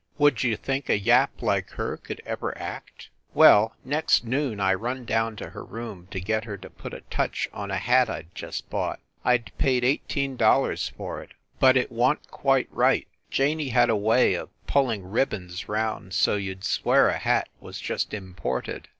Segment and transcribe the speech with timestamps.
[0.17, 3.09] Would you think a yap like her could ever act?
[3.35, 7.01] Well, next noon I run down to her room to get her to put a
[7.11, 8.99] touch on a hat I d just bought.
[9.23, 13.07] I d paid eighteen dollars for it, but it wan t quite right.
[13.29, 17.79] Janey had a way of pulling ribbons round so you d swear a hat was
[17.79, 18.87] just imported.